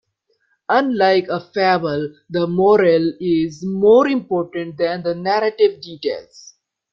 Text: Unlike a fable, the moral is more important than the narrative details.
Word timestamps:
Unlike 0.69 1.27
a 1.29 1.39
fable, 1.39 2.11
the 2.27 2.47
moral 2.47 3.13
is 3.19 3.63
more 3.63 4.07
important 4.07 4.77
than 4.77 5.03
the 5.03 5.13
narrative 5.13 5.79
details. 5.79 6.55